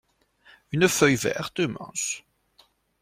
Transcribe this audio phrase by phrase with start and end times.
[0.71, 2.23] Une feuille verte et mince.